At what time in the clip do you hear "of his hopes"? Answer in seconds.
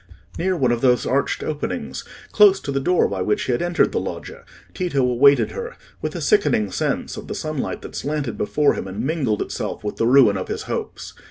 10.37-11.13